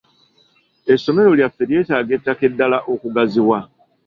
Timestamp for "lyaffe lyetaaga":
1.37-2.11